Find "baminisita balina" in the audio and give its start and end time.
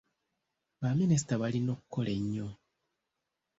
0.81-1.69